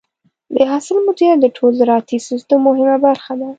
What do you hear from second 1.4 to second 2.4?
د ټول زراعتي